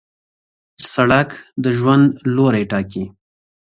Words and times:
سړک 0.91 1.29
د 1.63 1.65
ژوند 1.77 2.05
لوری 2.35 2.63
ټاکي. 2.71 3.05